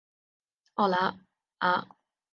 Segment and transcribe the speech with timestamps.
[0.73, 1.15] 奥拉
[1.59, 1.87] 阿。